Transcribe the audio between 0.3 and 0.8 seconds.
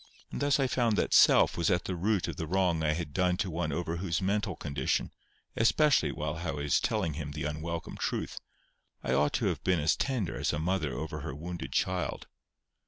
And thus I